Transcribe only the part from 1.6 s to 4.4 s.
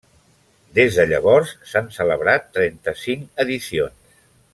s'han celebrat trenta-cinc edicions.